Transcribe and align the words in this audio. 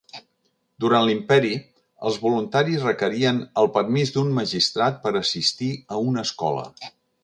Durant 0.85 1.03
l'imperi, 1.09 1.51
els 2.09 2.17
voluntaris 2.25 2.87
requerien 2.89 3.45
el 3.65 3.71
permís 3.79 4.17
d'un 4.19 4.35
magistrat 4.41 5.01
per 5.07 5.17
assistir 5.25 5.75
a 5.99 6.05
una 6.11 6.29
escola. 6.31 6.71